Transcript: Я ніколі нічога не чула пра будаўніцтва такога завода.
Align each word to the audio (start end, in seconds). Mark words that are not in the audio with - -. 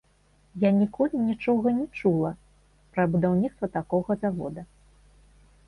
Я 0.61 0.69
ніколі 0.77 1.19
нічога 1.25 1.67
не 1.81 1.85
чула 1.99 2.31
пра 2.95 3.07
будаўніцтва 3.17 3.71
такога 3.79 4.21
завода. 4.25 4.61